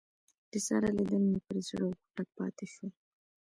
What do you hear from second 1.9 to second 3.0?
غوټه پاته شول.